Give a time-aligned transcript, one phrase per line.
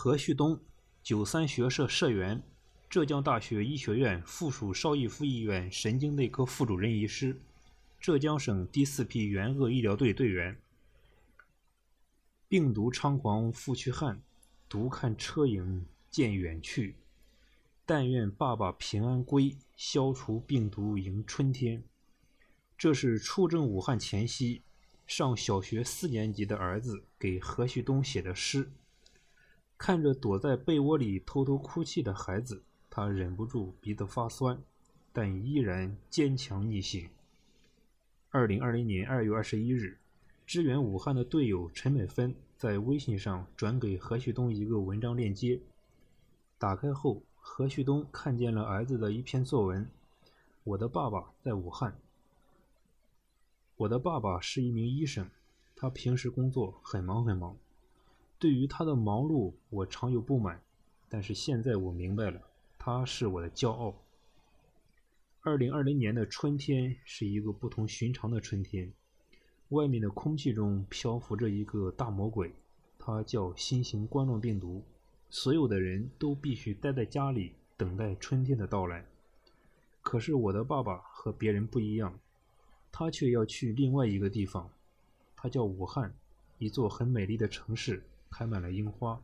[0.00, 0.60] 何旭东，
[1.02, 2.40] 九三学社社员，
[2.88, 7.36] 浙江大学医学院附属邵逸夫医院神经内科副主任医师，
[7.98, 10.56] 浙江省第四批援鄂医疗队队员。
[12.46, 14.22] 病毒猖狂复去汉，
[14.68, 16.94] 独看车影渐远去。
[17.84, 21.82] 但愿爸爸平安归，消除病毒迎春天。
[22.78, 24.62] 这是出征武汉前夕，
[25.08, 28.70] 上小学四年级的儿子给何旭东写的诗。
[29.78, 34.60] 看着躲在被窝里偷偷哭泣的孩子，他忍不住鼻子发酸，
[35.12, 37.08] 但依然坚强逆行。
[38.30, 39.96] 二零二零年二月二十一日。
[40.44, 45.60] 支援武汉的队友陈美芬在微信上转给何旭东一个文章链接，
[46.56, 49.86] 打开后，何旭东看见了儿子的一篇作文
[50.64, 51.98] ：“我的爸爸在武汉。
[53.76, 55.28] 我的爸爸是一名医生，
[55.76, 57.54] 他平时工作很忙很忙。
[58.38, 60.62] 对于他的忙碌，我常有不满，
[61.08, 62.40] 但是现在我明白了，
[62.78, 63.94] 他是我的骄傲。”
[65.42, 68.92] 二零二零年的春天是一个不同寻常的春天。
[69.70, 72.54] 外面的空气中漂浮着一个大魔鬼，
[72.98, 74.82] 它叫新型冠状病毒。
[75.30, 79.04] 所有的人都必须待在家里，等待春天的到来。
[80.00, 82.18] 可是我的爸爸和别人不一样，
[82.90, 84.70] 他却要去另外一个地方。
[85.36, 86.14] 他叫武汉，
[86.58, 89.20] 一座很美丽的城市，开满了樱花。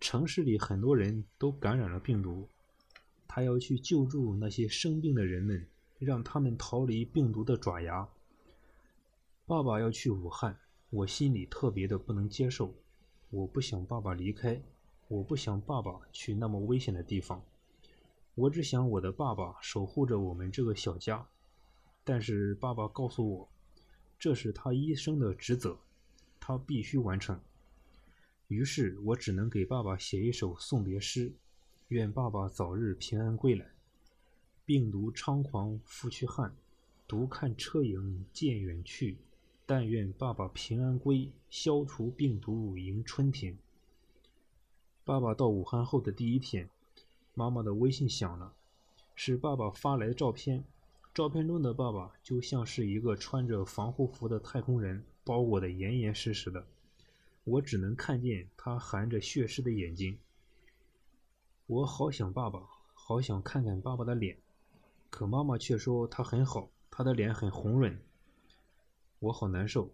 [0.00, 2.48] 城市里很多人都感染了病毒，
[3.26, 5.66] 他要去救助那些生病的人们，
[5.98, 8.06] 让他们逃离病毒的爪牙。
[9.46, 10.58] 爸爸要去武汉，
[10.90, 12.74] 我心里特别的不能接受。
[13.30, 14.60] 我不想爸爸离开，
[15.08, 17.42] 我不想爸爸去那么危险的地方。
[18.34, 21.26] 我只想我的爸爸守护着我们这个小家。
[22.04, 23.48] 但是爸爸告诉我，
[24.18, 25.78] 这是他一生的职责，
[26.38, 27.40] 他必须完成。
[28.48, 31.32] 于是我只能给爸爸写一首送别诗：
[31.88, 33.70] 愿爸爸早日平安归来。
[34.64, 36.54] 病毒猖狂拂去汉，
[37.06, 39.18] 独看车影渐远去。
[39.66, 43.56] 但愿爸爸平安归，消除病毒迎春天。
[45.04, 46.68] 爸爸到武汉后的第一天，
[47.32, 48.52] 妈妈的微信响了，
[49.14, 50.62] 是爸爸发来的照片。
[51.14, 56.66] 照片中的爸爸就像是一个穿着防护服的太空人，包裹得严严实实的。
[57.44, 60.18] 我只能看见他含着血丝的眼睛。
[61.66, 62.60] 我好想爸爸，
[62.94, 64.38] 好想看看爸爸的脸，
[65.10, 67.98] 可妈妈却说他很好，他的脸很红润。
[69.18, 69.90] 我好难受，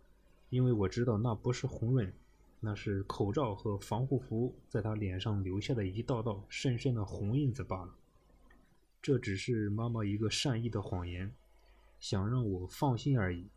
[0.49, 2.13] 因为我知道那不是红润，
[2.61, 7.95] 那是口罩和防护服在他脸上留下的一道道深深的红印子罢了。
[9.03, 11.35] 这只是妈妈一个善意的谎言，
[11.99, 13.49] 想让我放心而已。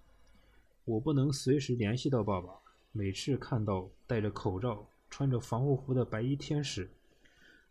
[0.86, 2.63] 我不能随时联系到爸爸，
[2.96, 6.88] 每次看到戴着口罩、穿着防护服的白衣天使，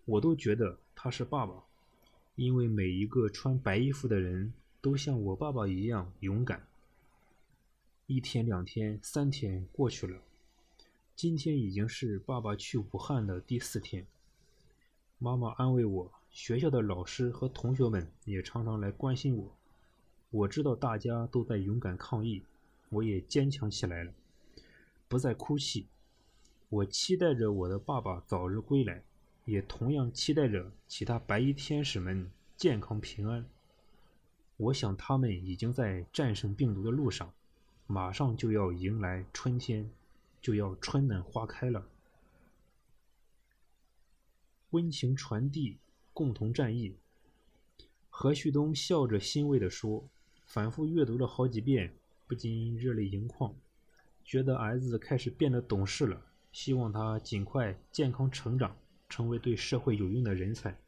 [0.04, 1.62] 我都觉得他是爸爸，
[2.34, 6.66] 因为每一个穿白衣服的人都像我爸爸一样勇敢。
[8.08, 10.20] 一天、两天、三天过去了，
[11.14, 14.04] 今天已经是爸爸去武汉的第四天。
[15.20, 19.54] 妈妈安慰我，学校的老师和同学们也常常来关心我。
[20.30, 22.42] 我知道大家都在勇敢抗疫，
[22.88, 24.12] 我也坚强起来了，
[25.12, 25.88] 不再哭泣。
[26.70, 29.04] 我期待着我的爸爸早日归来，
[29.44, 33.44] 也同样期待着其他白衣天使们健康平安。
[34.56, 37.30] 我想他们已经在战胜病毒的路上。
[37.86, 39.90] 马上就要迎来春天，
[40.40, 41.86] 就要春暖花开了。
[44.70, 45.76] 温情传递，
[46.14, 46.96] 共同战役。
[48.08, 50.08] 何旭东笑着欣慰地说
[50.48, 51.92] ：“反复阅读了好几遍，
[52.26, 53.54] 不禁热泪盈眶，
[54.24, 56.20] 觉得儿子开始变得懂事了。
[56.52, 58.76] 希望他尽快健康成长，
[59.08, 60.78] 成为对社会有用的人才。”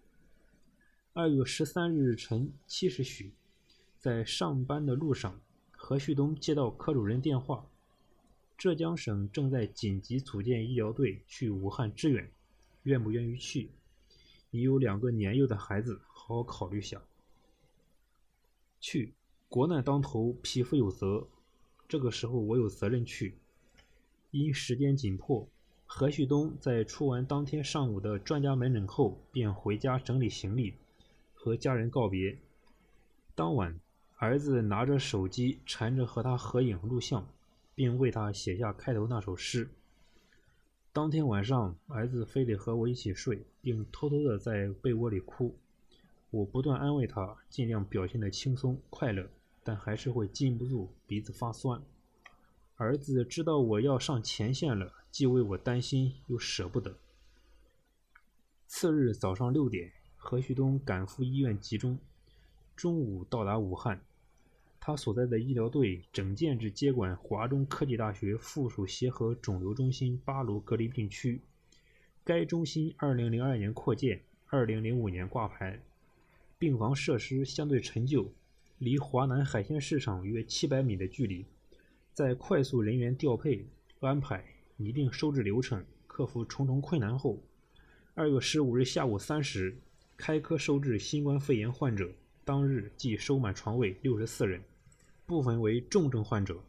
[1.15, 3.33] 二月十三日晨七时许，
[3.99, 5.41] 在上班的路上。
[5.71, 7.67] 何旭东接到科主任电话，
[8.57, 12.31] 浙江省正在紧急组建医疗队去武汉支援，
[12.85, 13.71] 愿不愿意去？
[14.51, 17.03] 你有两个年幼的孩子，好好考虑下。
[18.81, 19.15] 去，
[19.49, 21.29] 国难当头，匹夫有责。
[21.89, 23.35] 这个时候我有责任去。
[24.31, 25.49] 因时间紧迫，
[25.87, 30.75] 何旭东在出完当天上午的专家门诊后，便回家整理行李，
[31.33, 32.39] 和家人告别。
[33.35, 33.79] 当晚。
[34.17, 37.29] 儿子拿着手机缠着和他合影录像，
[37.75, 39.69] 并为他写下开头那首诗。
[40.93, 45.55] 当天晚上，儿子非得和我一起睡，并偷偷的在被窝里哭。
[46.31, 49.29] 我不断安慰他，尽量表现的轻松快乐，
[49.65, 51.83] 但还是会禁不住鼻子发酸。
[52.77, 56.99] 儿子知道我要上前线了，既为我担心，又舍不得。
[58.67, 61.99] 次日早上六点，何旭东赶赴医院集中，
[62.77, 64.01] 中午到达武汉。
[64.81, 71.41] 他所在的医疗队整建制接管华中科技大学附属协和肿瘤中心八楼隔离病区。
[72.23, 75.81] 该中心2002年扩建，2005年挂牌，
[76.59, 78.31] 病房设施相对陈旧，
[78.79, 81.45] 离华南海鲜市场约700米的距离。
[82.13, 83.67] 在快速人员调配、
[84.01, 84.45] 安排、
[84.77, 87.43] 拟定收治流程、克服重重困难后
[88.15, 89.77] ，2月15日下午3时
[90.17, 92.13] 开科收治新冠肺炎患者，
[92.45, 94.63] 当日即收满床位64人。
[95.27, 96.63] 部分为重症患者，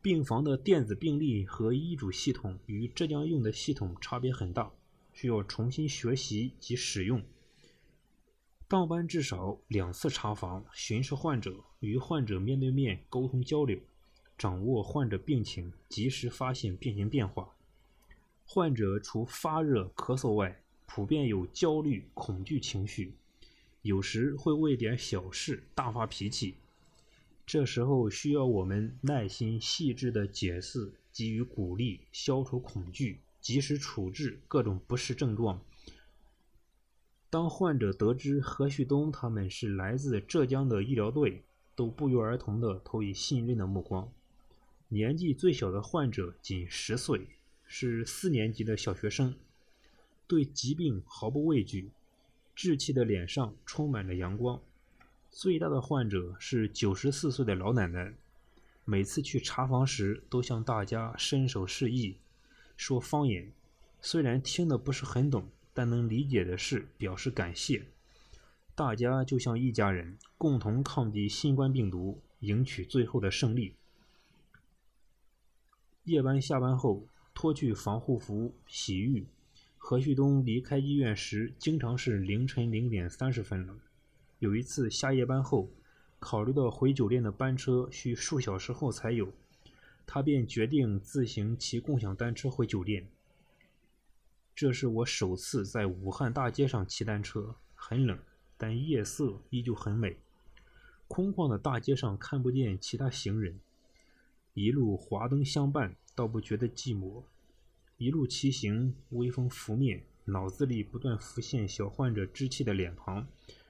[0.00, 4.72] 病房的电子病历和医嘱系统与浙江用的系统差别很大，
[5.12, 7.22] 需要重新学习及使用。
[8.72, 13.78] 当班至少两次查房、巡视患者，与患者面对面沟通交流，
[14.38, 17.50] 掌握患者病情，及时发现病情变化。
[18.46, 23.12] 患者除发热、咳嗽外，普遍有焦虑、恐惧情绪，
[23.82, 26.54] 有时会为点小事大发脾气。
[27.44, 35.60] 这时候需要我们耐心细致的解释，给予鼓励，消除恐惧，及时处置各种不适症状。
[37.32, 41.42] 当患者得知何旭东他们是来自浙江的医疗队，
[41.74, 44.12] 都不约而同地投以信任的目光。
[44.88, 47.28] 年纪最小的患者仅十岁，
[47.66, 49.34] 是四年级的小学生，
[50.26, 51.90] 对疾病毫不畏惧，
[52.54, 54.60] 稚气的脸上充满着阳光。
[55.30, 58.12] 最大的患者是九十四岁的老奶奶，
[58.84, 62.18] 每次去查房时都向大家伸手示意，
[62.76, 63.50] 说方言，
[64.02, 67.84] 虽然听得不是很懂，但能理解的是表示感谢。
[68.74, 73.74] 大家就像一家人，共同抗击新冠病毒，赢取最后的胜利。
[76.04, 79.26] 夜班下班后，脱去防护服洗浴。
[79.76, 83.74] 何旭东离开医院时，经常是凌晨零点三十分了。
[84.38, 85.68] 有一次下夜班后，
[86.18, 89.32] 考虑到回酒店的班车需数小时后才有，
[90.06, 93.06] 他便决定自行骑共享单车回酒店。
[94.54, 98.18] 这是我首次在武汉大街上骑单车，很冷，
[98.56, 100.16] 但夜色依旧很美。
[101.08, 103.58] 空旷的大街上看不见其他行人，
[104.54, 107.22] 一路华灯相伴，倒不觉得寂寞。
[107.96, 113.26] 一路骑行，微风拂面，脑子里不断浮现小患者稚气的脸庞。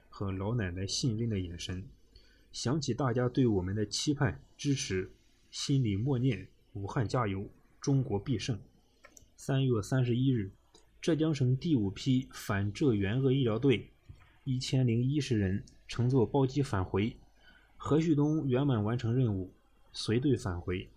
[0.09, 1.83] 和老奶奶信任的眼神，
[2.51, 5.11] 想起大家对我们的期盼支持，
[5.49, 7.49] 心里默念：武汉加油，
[7.81, 8.59] 中国必胜。
[9.35, 10.51] 三月三十一日，
[11.03, 13.89] 浙江省第五批反浙援鄂医疗队
[14.45, 17.13] 一千零一十人乘坐包机返回，
[17.75, 19.51] 何旭东圆满完成任务，
[19.91, 20.87] 随队返回。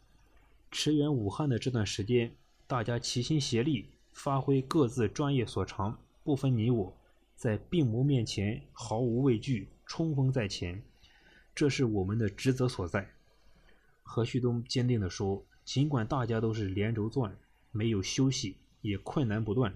[0.71, 2.33] 驰援武汉的这段时间，
[2.69, 6.97] 大家齐心协力，发挥各自专业所长，不分你我。
[7.35, 10.81] 在病魔面前毫无畏惧，冲锋在前，
[11.53, 13.11] 这是我们的职责所在。
[14.05, 17.37] 何旭东坚定地说：“尽管大家都是连轴转，
[17.73, 19.75] 没有休息，也困难不断，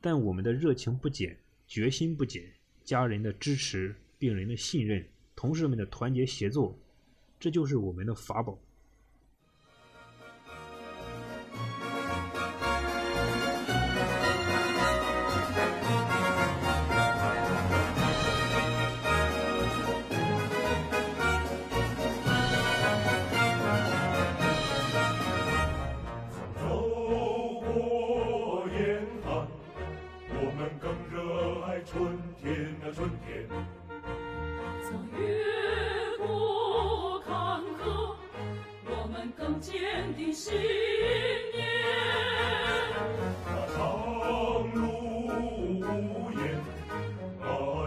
[0.00, 1.36] 但我们的热情不减，
[1.66, 2.42] 决心不减，
[2.84, 5.04] 家人的支持，病人的信任，
[5.36, 6.78] 同事们的团结协作，
[7.38, 8.58] 这就是我们的法宝。”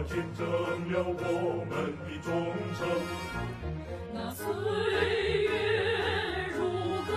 [0.06, 0.46] 见证
[0.92, 1.72] 了我们
[2.04, 2.28] 的忠
[2.78, 2.80] 诚
[4.12, 4.44] 那岁
[5.44, 5.48] 月
[6.52, 6.60] 如
[7.06, 7.12] 歌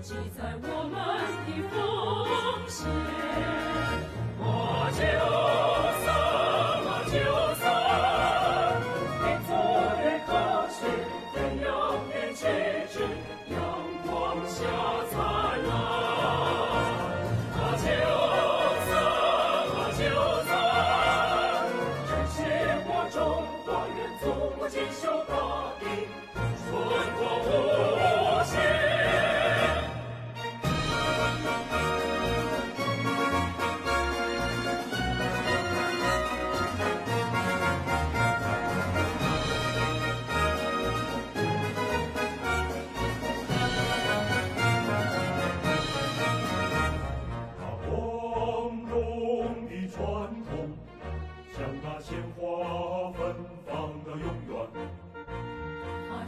[0.00, 0.94] 记载我们
[1.46, 1.74] 的奉
[2.68, 2.78] 献。
[4.38, 4.42] 我
[4.96, 5.59] 将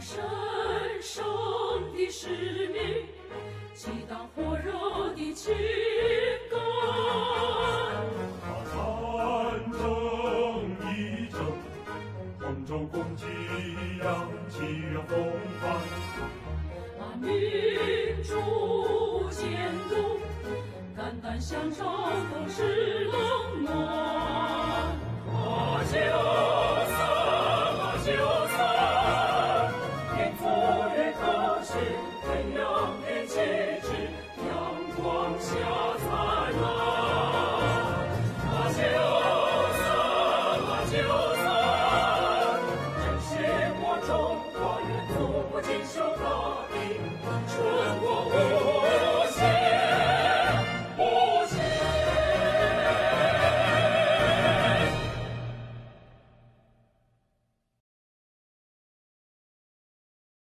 [0.03, 0.21] 神
[1.01, 1.23] 圣
[1.95, 2.27] 的使
[2.73, 3.07] 命，
[3.73, 5.55] 激荡火热的情
[6.51, 6.59] 感。
[8.41, 8.75] 把战
[9.71, 9.79] 争
[10.91, 10.91] 一
[11.31, 11.39] 争，
[12.37, 13.23] 同舟共济
[14.03, 14.57] 扬起
[15.07, 15.11] 风
[15.61, 15.63] 帆。
[16.99, 17.31] 把民
[18.23, 20.19] 主监督，
[20.97, 23.02] 肝胆相照共事。